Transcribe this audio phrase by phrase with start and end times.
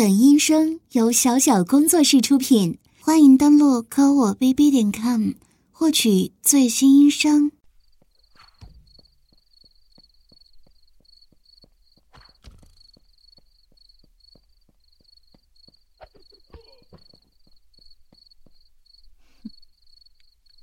[0.00, 5.32] 本音声由小小工作室出品，欢迎登录科我 bb 点 com
[5.70, 7.52] 获取最新音声。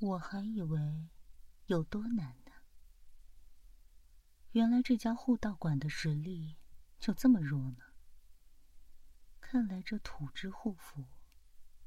[0.00, 0.80] 我还以为
[1.66, 2.50] 有多难呢，
[4.50, 6.56] 原来这家护道馆的实力
[6.98, 7.87] 就这么弱呢。
[9.50, 11.06] 看来这土之护符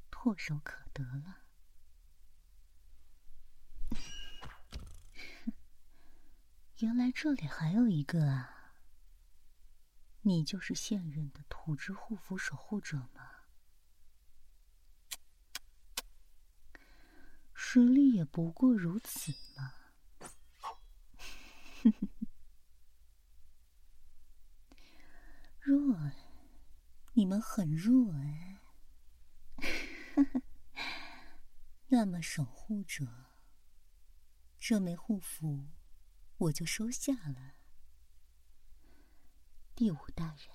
[0.10, 1.44] 唾手可得了。
[6.80, 8.74] 原来这里还有一个啊！
[10.22, 13.30] 你就是现任的土之护符守护者吗？
[17.54, 19.76] 实力也不过如此嘛。
[20.58, 20.82] 弱。
[27.22, 28.58] 你们很弱哎，
[31.90, 33.28] 那么守护者，
[34.60, 35.68] 这枚护符
[36.38, 37.54] 我就收下了。
[39.76, 40.48] 第五大人，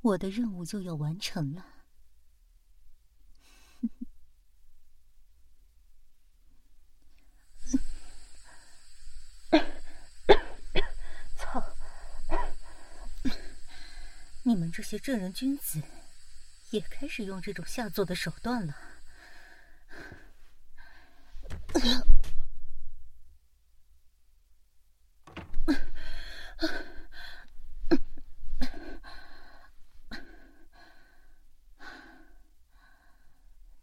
[0.00, 1.72] 我的任务就要完成了。
[14.46, 15.82] 你们这些正人君子，
[16.70, 18.76] 也开始用这种下作的手段了。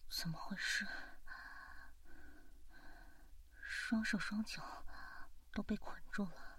[0.09, 0.85] 怎么回事？
[3.63, 4.85] 双手双脚
[5.51, 6.50] 都被捆住了。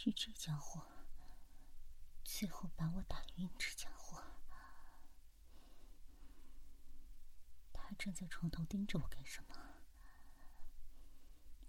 [0.00, 0.80] 是这家伙，
[2.22, 3.50] 最后把我打晕。
[3.58, 4.22] 这家伙，
[7.72, 9.56] 他站在床头盯着我干什么？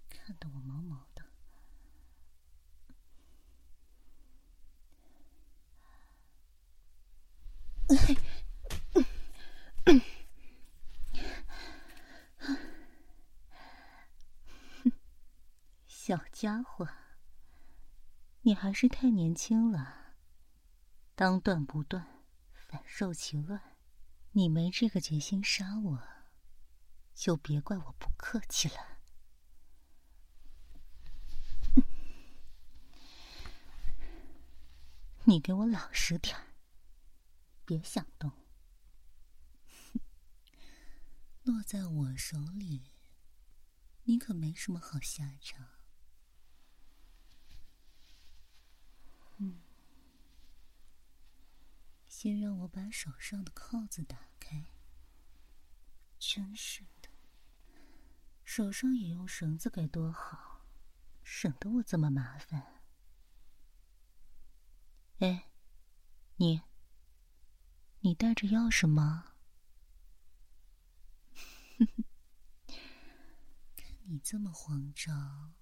[0.09, 1.26] 看得我毛毛的。
[15.88, 16.88] 小家伙。
[18.50, 20.16] 你还是太年轻了，
[21.14, 23.78] 当断不断，反受其乱。
[24.32, 26.04] 你没这个决心杀我，
[27.14, 28.98] 就别怪我不客气了。
[35.26, 36.56] 你给我老实点儿，
[37.66, 38.32] 别想动。
[41.46, 42.90] 落在我手里，
[44.06, 45.68] 你可没什么好下场。
[52.22, 54.66] 先让我把手上的铐子打开。
[56.19, 57.07] 真是的，
[58.44, 60.66] 手上也用绳子该多好，
[61.24, 62.84] 省得我这么麻烦。
[65.19, 65.50] 哎，
[66.35, 66.62] 你，
[68.02, 69.35] 你带着钥匙吗？
[73.78, 75.56] 看你这么慌张，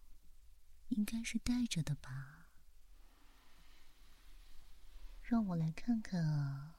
[0.87, 2.36] 应该是带着的吧。
[5.29, 6.77] 让我来看看啊！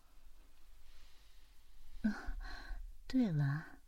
[2.01, 2.39] 啊，
[3.07, 3.79] 对了，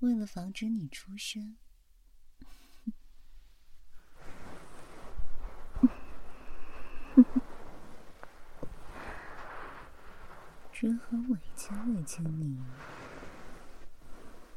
[0.00, 1.56] 为了防止你出声，
[10.70, 12.62] 只好委屈委屈你。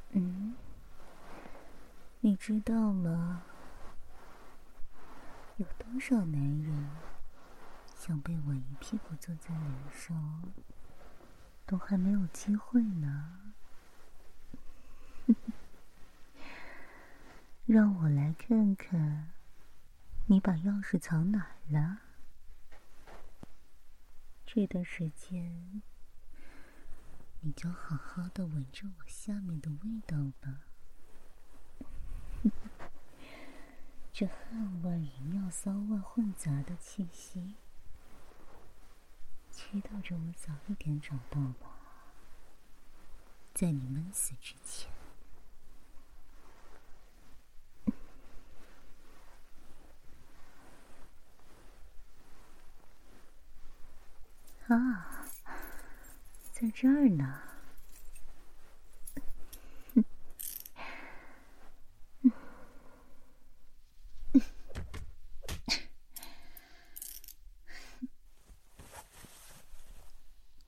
[0.10, 0.54] 嗯，
[2.20, 3.42] 你知道吗？
[5.56, 6.90] 有多少男人？
[8.10, 10.52] 想被我一屁股坐在脸上，
[11.68, 13.54] 都还没有机会呢。
[17.68, 19.30] 让我来看看，
[20.26, 22.00] 你把钥匙藏哪儿了？
[24.44, 25.84] 这段时间，
[27.42, 30.62] 你就好好的闻着我下面的味道吧。
[34.12, 37.54] 这汗味与尿骚味混杂的气息。
[39.52, 41.68] 祈祷着我早一点找到吧，
[43.54, 44.90] 在你闷死之前。
[54.76, 55.26] 啊，
[56.52, 57.42] 在这儿呢。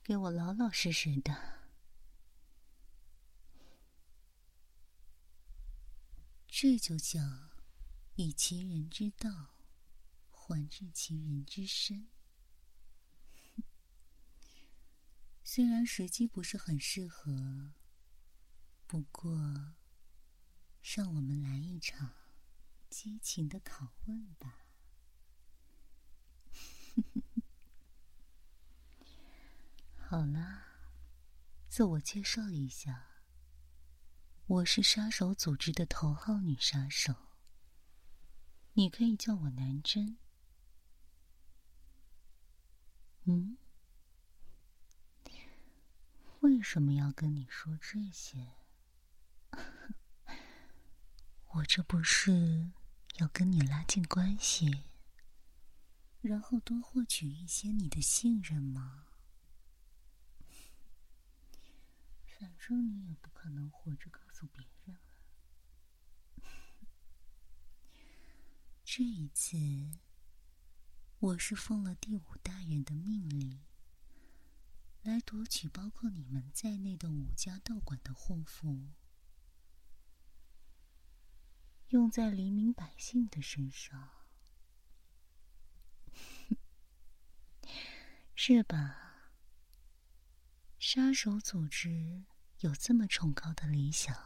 [0.04, 1.60] 给我老老实实的。
[6.48, 7.20] 这就叫
[8.14, 9.54] 以其人之道
[10.30, 12.08] 还治其人之身。
[15.44, 17.74] 虽然时机不是很适合，
[18.86, 19.74] 不过，
[20.82, 22.14] 让我们来一场
[22.88, 24.61] 激情的拷问吧。
[30.12, 30.64] 好啦，
[31.70, 33.22] 自我介绍一下，
[34.44, 37.14] 我是杀手组织的头号女杀手，
[38.74, 40.18] 你可以叫我南针。
[43.24, 43.56] 嗯？
[46.40, 48.52] 为什么要跟你说这些？
[51.54, 52.70] 我这不是
[53.16, 54.84] 要跟你拉近关系，
[56.20, 59.06] 然后多获取一些你的信任吗？
[62.42, 65.00] 反正你也不可能活着告诉别人了。
[68.84, 69.56] 这一次，
[71.20, 73.60] 我是奉了第五大人的命令。
[75.04, 78.90] 来夺取包括你们在内的五家道馆的护符，
[81.90, 84.26] 用在黎民百姓的身上，
[88.34, 89.30] 是吧？
[90.80, 92.24] 杀手组织
[92.62, 94.16] 有这么崇高的理想，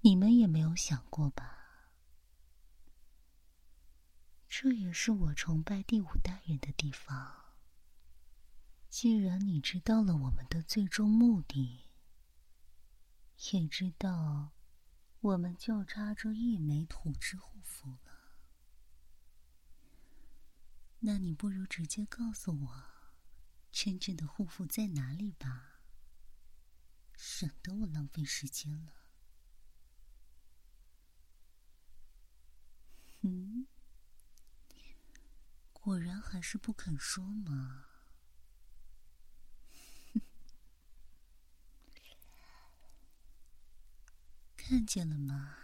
[0.00, 1.90] 你们也没有想过吧？
[4.48, 7.56] 这也是我崇拜第五代人的地方。
[8.88, 11.90] 既然你知道了我们的最终目的，
[13.52, 14.52] 也知道
[15.20, 18.38] 我们就差这一枚土之护符了，
[21.00, 22.84] 那你不如直接告诉我
[23.70, 25.77] 真正的护符在哪里吧，
[27.18, 28.92] 省得我浪费时间了。
[33.22, 33.66] 嗯，
[35.72, 37.86] 果然还是不肯说嘛。
[44.56, 45.56] 看见了吗？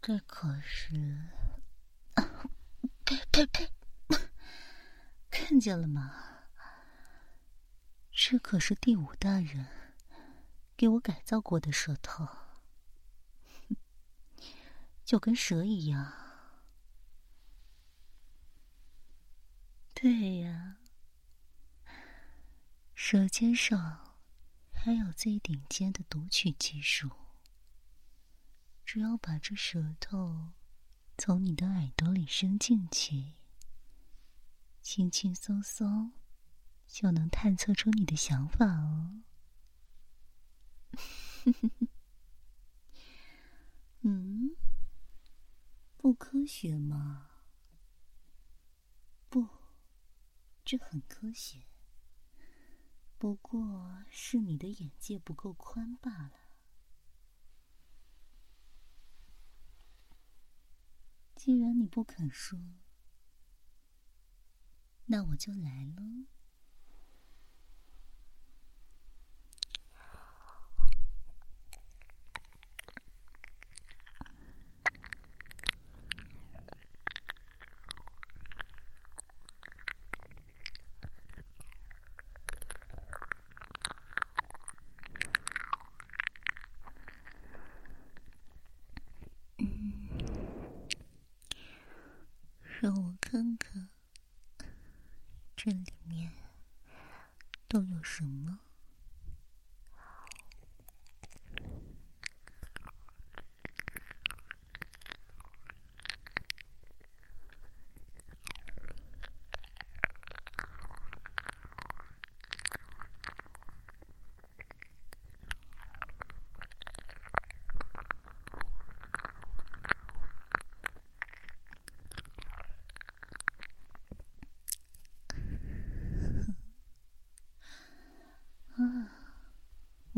[0.00, 1.32] 这可是……
[3.04, 3.68] 呸呸呸！
[5.30, 6.23] 看见了吗？
[8.26, 9.66] 这可是第五大人
[10.78, 12.26] 给我改造过的舌头，
[15.04, 16.10] 就跟蛇一样。
[19.92, 20.78] 对呀。
[22.94, 24.16] 舌尖上
[24.72, 27.10] 还有最顶尖的读取技术，
[28.86, 30.54] 只要把这舌头
[31.18, 33.34] 从你的耳朵里伸进去，
[34.80, 36.14] 轻轻松松
[36.86, 39.22] 就能探测出你的想法哦。
[44.02, 44.54] 嗯，
[45.96, 47.30] 不科学吗？
[49.28, 49.48] 不，
[50.64, 51.66] 这很科学。
[53.18, 56.32] 不过是你的眼界不够宽罢了。
[61.34, 62.58] 既然你不肯说，
[65.06, 66.26] 那我就来喽。
[92.80, 93.88] 让我看看，
[95.56, 96.34] 这里面
[97.66, 98.60] 都有什么。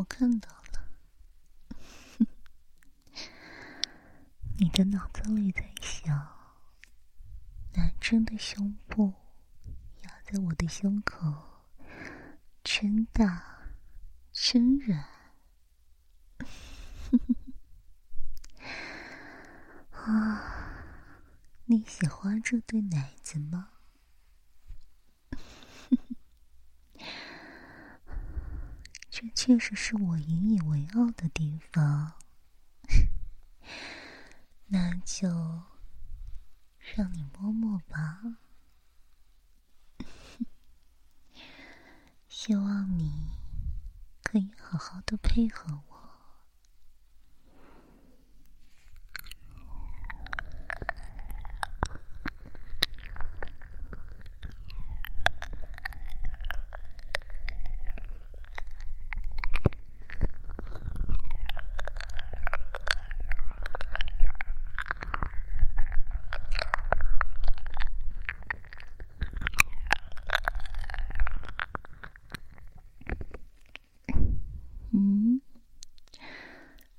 [0.09, 0.89] 看到了，
[4.59, 6.15] 你的脑子里在想，
[7.73, 9.15] 男生的胸部
[10.03, 11.65] 压在我的胸口，
[12.63, 13.71] 真大，
[14.33, 15.03] 真软。
[19.93, 20.85] 啊，
[21.65, 23.71] 你喜欢这对奶子吗？
[29.09, 32.13] 这确实是我引以为傲的地方。
[34.69, 35.29] 那就
[36.97, 38.21] 让你摸摸吧。
[42.27, 43.31] 希望你
[44.25, 45.97] 可以好好的配合我。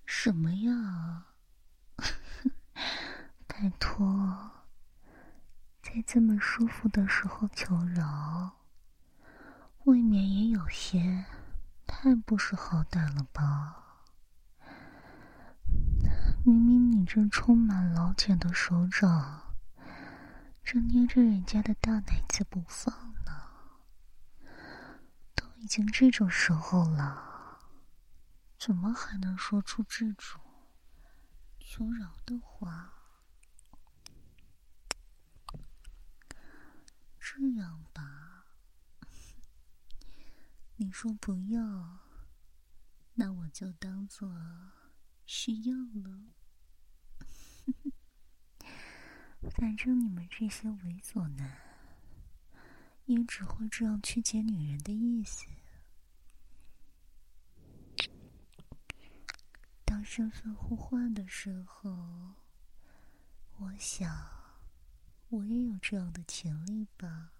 [0.05, 1.27] 什么呀？
[3.47, 4.51] 拜托，
[5.81, 8.57] 在这么舒服的时候求饶，
[9.85, 11.23] 未免也有些
[11.85, 14.03] 太不识好歹了吧？
[16.43, 18.37] 明明你这充满老茧
[18.99, 19.07] 手，
[20.63, 23.31] 正捏着人家的大奶子不放呢，
[25.35, 27.59] 都已经这种时候了。
[28.57, 30.41] 怎么还能说出这种
[31.59, 32.91] 求饶的话？
[37.19, 38.45] 这样吧，
[40.77, 41.99] 你说不要，
[43.13, 44.35] 那我就当做
[45.27, 46.33] 是要了。
[49.41, 51.57] 反正你们这些猥琐男，
[53.05, 55.45] 也只会这样曲解女人的意思。
[59.83, 62.35] 当身份互换的时候，
[63.57, 64.27] 我想
[65.29, 67.31] 我也有这样的潜力吧。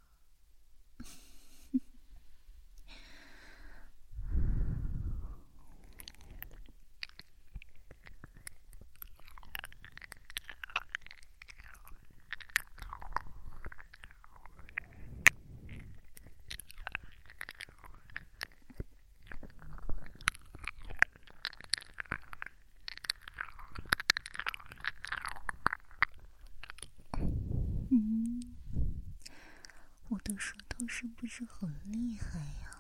[30.40, 32.72] 舌头是不是很厉害呀？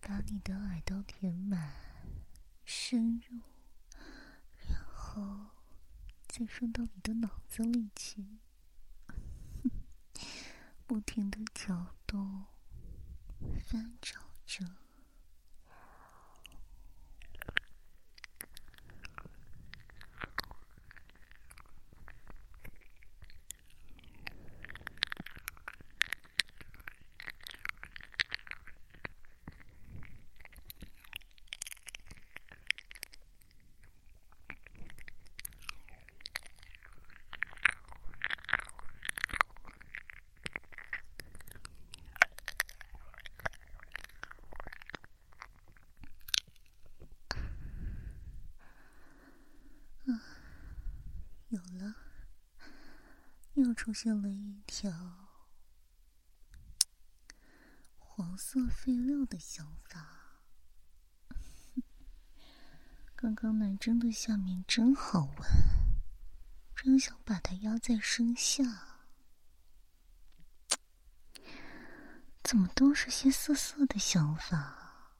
[0.00, 1.72] 把你的耳朵填满，
[2.64, 3.40] 深入，
[4.68, 5.50] 然后
[6.28, 8.38] 再伸到你的脑子里去，
[10.86, 12.46] 不停的搅动，
[13.66, 14.64] 翻找着。
[53.54, 54.92] 又出现了一条
[57.98, 60.42] 黄色废料的想法。
[63.16, 65.48] 刚刚南针的下面真好闻，
[66.76, 68.64] 真想把它压在身下。
[72.44, 75.14] 怎么都是些色色的想法？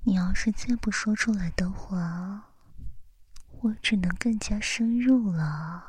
[0.00, 2.51] 你要是再不说出来的话。
[3.62, 5.84] 我只能更加深入了。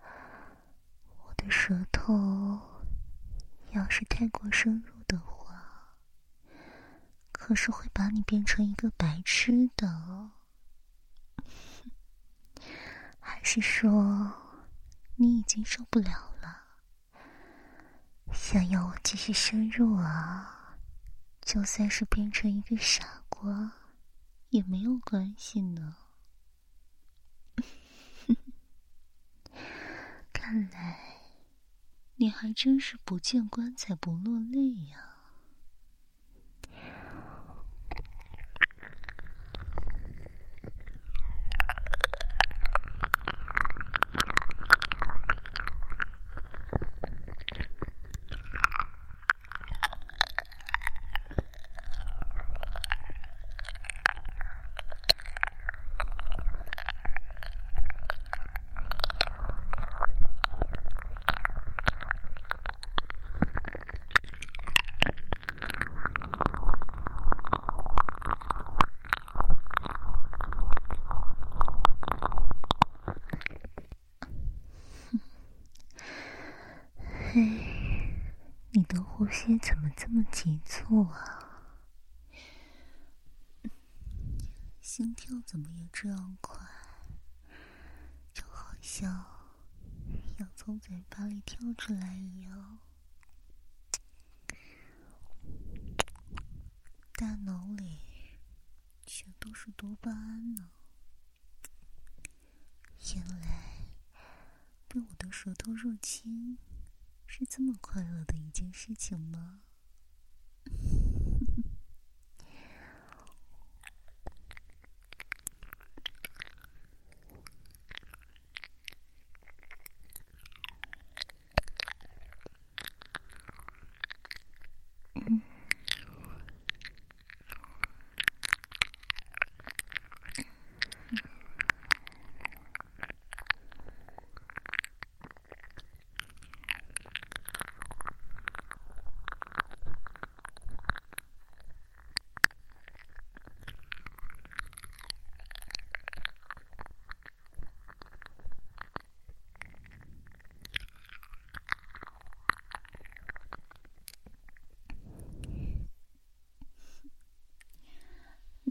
[0.00, 2.58] 我的舌头
[3.72, 5.94] 要是太过深入的话，
[7.32, 10.30] 可是会把你变成一个白痴的。
[13.20, 14.32] 还是说
[15.16, 16.62] 你已经受不了了，
[18.32, 20.78] 想要我继续深入啊？
[21.42, 23.72] 就算是变成一个傻瓜
[24.48, 25.96] 也没有关系呢。
[30.46, 30.96] 看来，
[32.14, 35.15] 你还真是不见棺材不落泪呀。
[86.06, 86.64] 这样快？
[88.32, 89.10] 就好像
[90.38, 92.78] 要从嘴巴里跳出来一样。
[97.14, 97.98] 大脑里
[99.04, 100.70] 全都是多巴胺呢。
[103.16, 103.88] 原来
[104.86, 106.56] 被我的舌头入侵。
[107.26, 109.62] 是这么快乐的一件事情吗？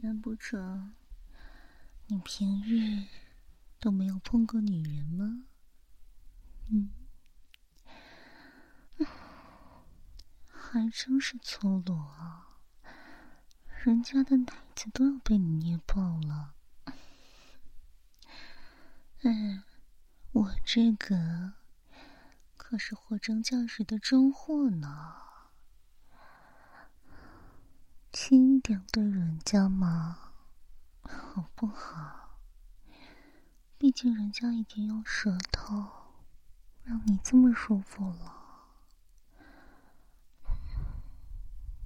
[0.06, 0.94] 难不成
[2.06, 3.08] 你平日
[3.80, 5.46] 都没有碰过女人吗？
[6.70, 6.92] 嗯，
[10.48, 12.60] 还真是粗鲁啊！
[13.84, 16.54] 人家的奶子都要被你捏爆了。
[19.24, 19.64] 哎，
[20.34, 21.54] 我这个
[22.56, 25.25] 可是货真价实的真货呢。
[28.18, 30.32] 轻一点对人家嘛，
[31.04, 32.40] 好不好？
[33.78, 35.92] 毕竟人家已经用舌头
[36.86, 38.34] 让你这么舒服了。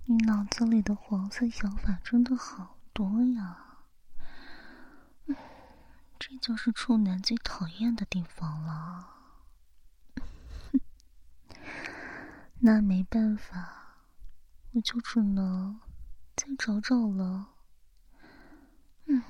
[0.06, 3.80] 你脑子里的黄色想法真的好多呀！
[6.20, 9.10] 这就是处男最讨厌的地方了。
[12.62, 14.04] 那没办法，
[14.74, 15.82] 我就只能。
[16.58, 17.48] 找找了，
[19.06, 19.22] 嗯。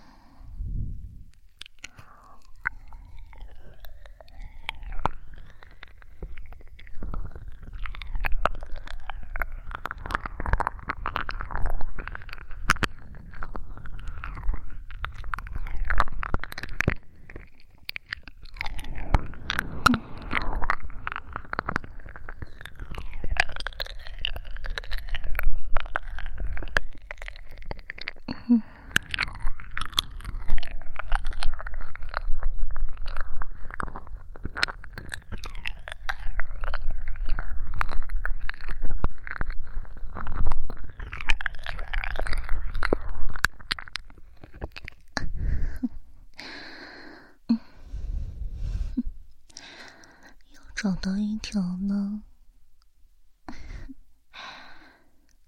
[50.90, 52.24] 找到一条呢。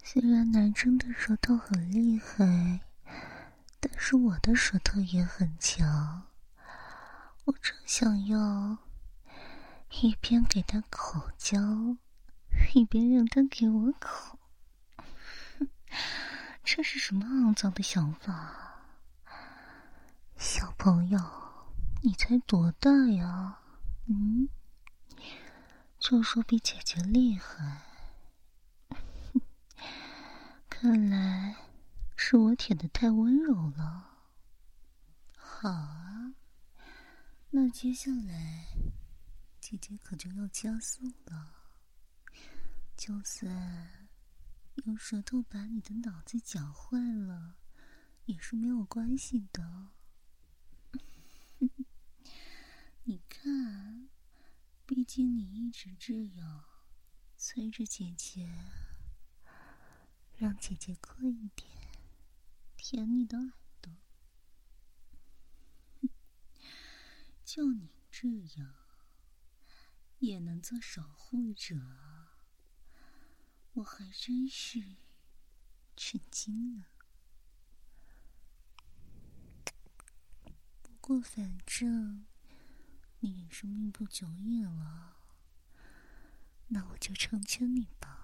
[0.03, 2.81] 虽然男生的舌头很厉害，
[3.79, 6.27] 但是我的舌头也很强。
[7.45, 8.77] 我正想要
[10.03, 11.57] 一边给他口交，
[12.75, 14.37] 一边让他给我口。
[16.63, 18.83] 这是什么肮脏的想法？
[20.37, 21.19] 小朋友，
[22.03, 23.57] 你才多大呀？
[24.05, 24.47] 嗯？
[26.01, 27.83] 就说比姐姐厉害，
[30.67, 31.55] 看来
[32.17, 34.17] 是我舔的太温柔了。
[35.37, 36.33] 好啊，
[37.51, 38.65] 那接下来
[39.59, 41.69] 姐姐可就要加速了。
[42.97, 44.09] 就算
[44.85, 47.57] 用舌头把你的脑子搅坏了，
[48.25, 49.89] 也是没有关系的。
[53.05, 54.09] 你看。
[54.93, 56.65] 毕竟你一直这样
[57.37, 58.53] 催着姐姐，
[60.35, 61.71] 让姐姐快一点
[62.75, 63.95] 舔你的耳朵。
[67.45, 68.27] 就你这
[68.59, 68.75] 样
[70.19, 71.73] 也能做守护者，
[73.75, 74.97] 我还真是
[75.95, 76.87] 吃惊了。
[80.81, 82.27] 不过反正……
[83.21, 85.15] 你也是命不久矣了，
[86.67, 88.20] 那我就成全你吧。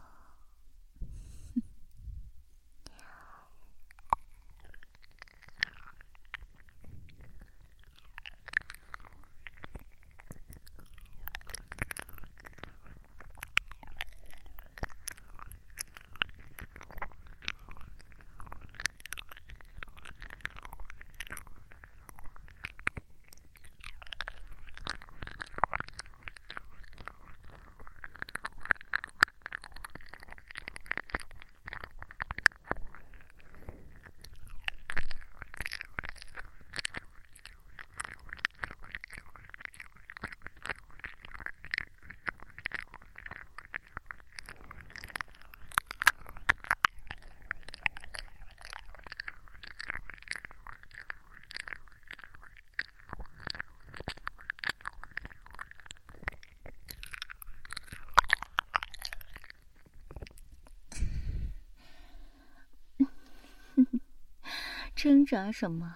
[65.08, 65.96] 挣扎什么？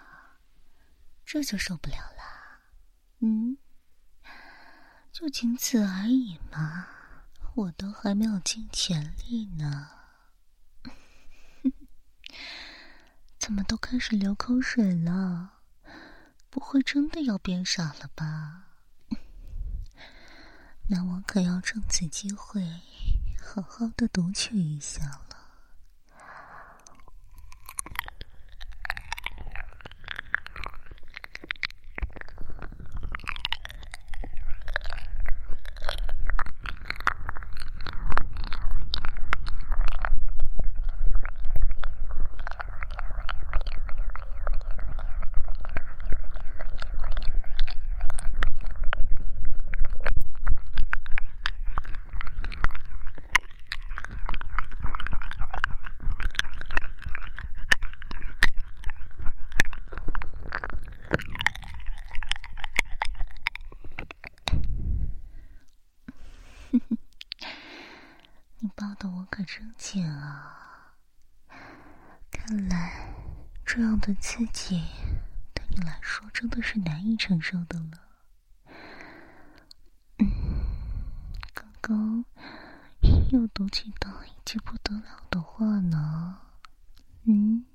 [1.26, 2.62] 这就受不了了？
[3.20, 3.58] 嗯，
[5.12, 6.88] 就仅此而已嘛，
[7.56, 9.90] 我都还没有尽全力呢。
[13.38, 15.56] 怎么都开始流口水了？
[16.50, 18.68] 不会真的要变傻了吧？
[20.88, 22.66] 那我可要趁此机会，
[23.44, 25.28] 好好的读取一下了。
[69.44, 70.94] 真紧啊！
[72.32, 73.16] 看来
[73.66, 74.80] 这样的刺激
[75.56, 77.90] 对你来说真的是难以承受的了。
[80.20, 80.30] 嗯，
[81.52, 82.24] 刚刚
[83.32, 86.40] 又读起到一句不得了的话呢。
[87.24, 87.66] 嗯，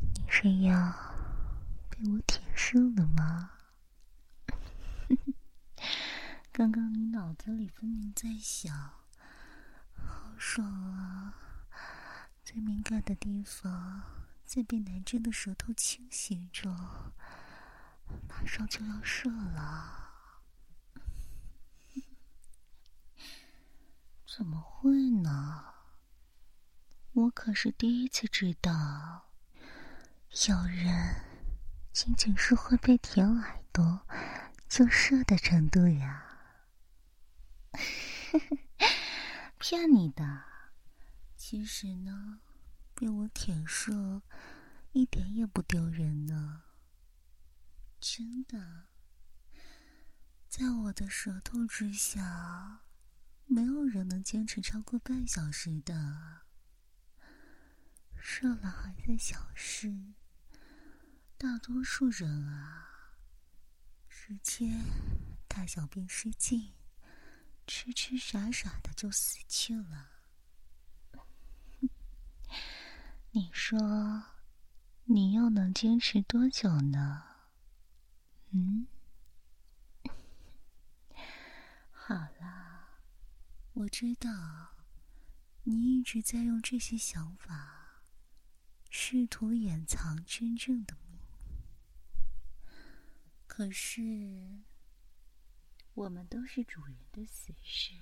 [0.00, 0.92] 你是要
[1.88, 3.52] 被我舔射了吗？
[6.50, 9.03] 刚刚你脑子里分明在想。
[10.46, 11.34] 爽啊！
[12.44, 14.02] 最敏感的地方
[14.44, 16.70] 在被男真的舌头侵袭着，
[18.28, 20.10] 马上就要射了。
[24.28, 25.64] 怎么会呢？
[27.14, 29.30] 我可是第一次知道，
[30.48, 31.22] 有人
[31.90, 34.06] 仅仅是会被舔耳朵
[34.68, 36.22] 就射的程度呀。
[39.66, 40.44] 骗你的，
[41.38, 42.40] 其实呢，
[42.94, 44.20] 被我舔射
[44.92, 46.64] 一点也不丢人呢。
[47.98, 48.88] 真的，
[50.50, 52.82] 在我的舌头之下，
[53.46, 56.42] 没有人能坚持超过半小时的。
[58.20, 60.12] 射了还在小事，
[61.38, 63.16] 大多数人啊，
[64.10, 64.78] 直接
[65.48, 66.74] 大小便失禁。
[67.66, 70.10] 痴痴傻傻的就死去了。
[73.32, 73.78] 你说，
[75.04, 77.24] 你又能坚持多久呢？
[78.50, 78.86] 嗯，
[81.90, 83.00] 好了，
[83.72, 84.76] 我知道，
[85.64, 88.02] 你一直在用这些想法，
[88.90, 91.18] 试图掩藏真正的秘密。
[93.46, 94.62] 可是。
[95.94, 97.92] 我们都是主人的死士，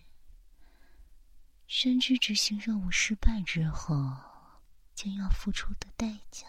[1.67, 3.95] 深知执行任务失败之后
[4.95, 6.47] 将要付出的代价，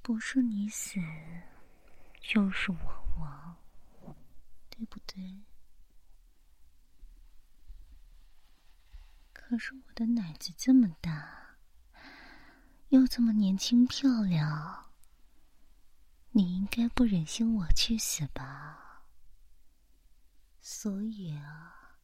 [0.00, 0.98] 不是你死，
[2.18, 2.78] 就是我
[3.18, 3.56] 亡，
[4.70, 5.42] 对不对？
[9.34, 11.58] 可是我的奶子这么大，
[12.88, 14.90] 又这么年轻漂亮，
[16.30, 18.89] 你应该不忍心我去死吧？
[20.60, 21.98] 所以啊，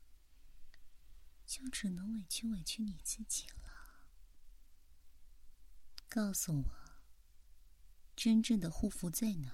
[1.44, 3.54] 就只能委屈委屈你自己了。
[6.08, 6.64] 告诉我，
[8.16, 9.52] 真正的护符在哪？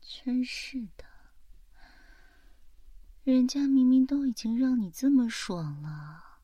[0.00, 1.04] 真是的，
[3.24, 6.40] 人家明明都已经让你这么爽了，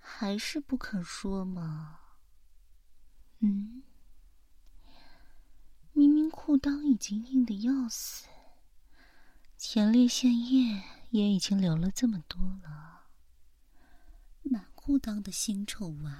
[0.00, 2.00] 还是不肯说吗？
[3.38, 3.84] 嗯。
[6.44, 8.26] 裤裆已经硬的要死，
[9.56, 13.06] 前列腺液也已经流了这么多了，
[14.42, 16.10] 满裤裆的腥臭味，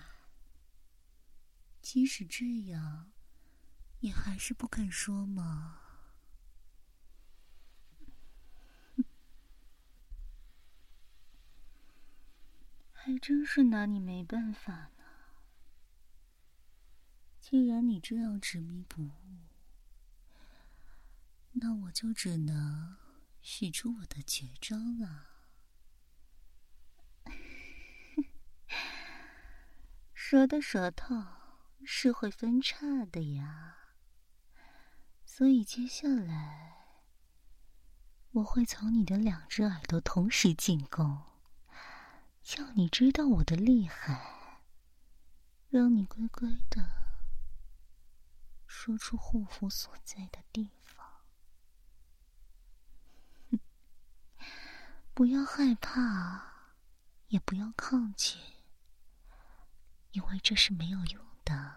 [1.81, 3.11] 即使这样，
[3.99, 5.81] 也还是不肯说吗？
[12.93, 15.05] 还真是拿你没办法呢。
[17.41, 19.11] 既然你这样执迷不悟。
[21.55, 22.97] 那我就只能
[23.41, 25.29] 使出我的绝招了。
[30.15, 31.15] 蛇的舌头
[31.85, 33.95] 是会分叉的呀，
[35.27, 36.87] 所以接下来
[38.31, 41.23] 我会从你的两只耳朵同时进攻，
[42.57, 44.63] 要你知道我的厉害，
[45.69, 46.83] 让你乖乖的
[48.67, 50.82] 说出护符所在的地方。
[55.15, 56.43] 不要害怕，
[57.29, 58.39] 也不要抗拒，
[60.13, 61.77] 因为这是没有用的。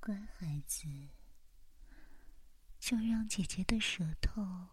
[0.00, 0.88] 乖孩子，
[2.80, 4.70] 就让姐姐的舌头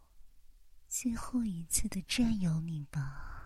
[0.89, 3.40] 最后一次的占有你吧。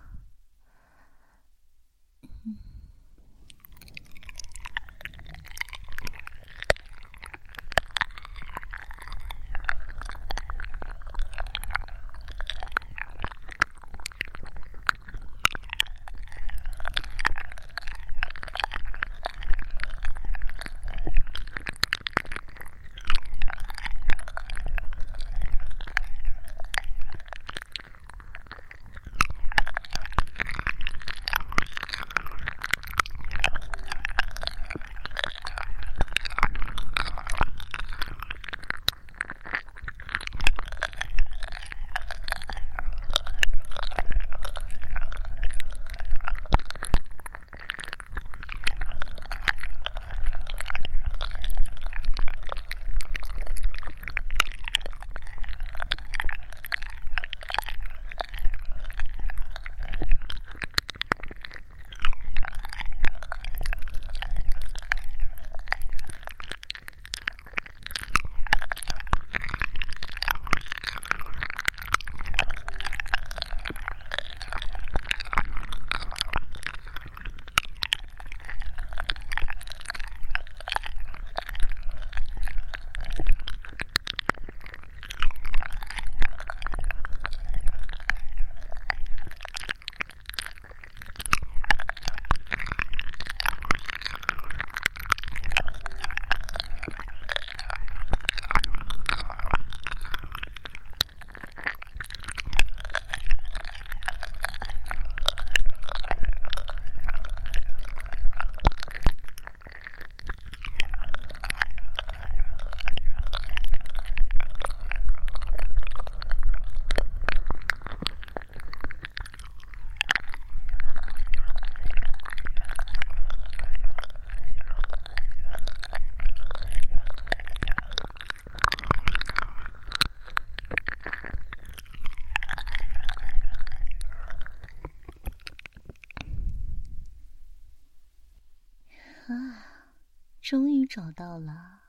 [140.96, 141.82] 找到了，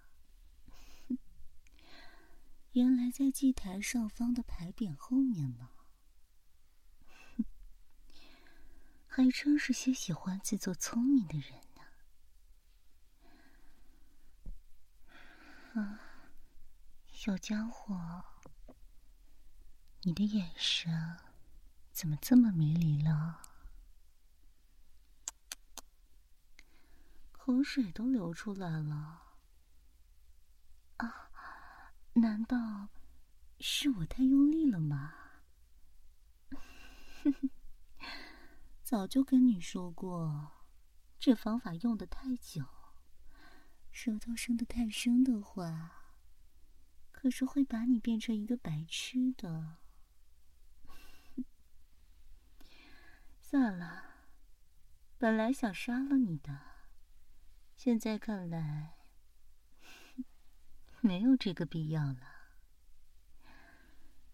[2.72, 5.68] 原来在祭台上方的牌匾后面呢。
[9.06, 11.52] 还真是些喜欢自作聪明的人
[15.72, 15.80] 呢。
[15.80, 16.00] 啊，
[17.06, 18.24] 小家伙，
[20.02, 21.16] 你的眼神
[21.92, 23.45] 怎么这么迷离了？
[27.46, 29.22] 口水都流出来了，
[30.96, 31.30] 啊！
[32.14, 32.88] 难道
[33.60, 35.14] 是我太用力了吗？
[38.82, 40.64] 早就跟你说过，
[41.20, 42.64] 这方法用的太久，
[43.92, 46.16] 舌头伸的太深的话，
[47.12, 49.76] 可是会把你变成一个白痴的。
[53.40, 54.02] 算了，
[55.16, 56.74] 本来想杀了你的。
[57.76, 58.96] 现在看来，
[61.00, 62.18] 没有这个必要了。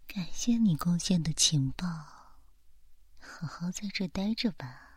[0.06, 1.86] 感谢你贡献的情报，
[3.18, 4.91] 好好在这待着吧。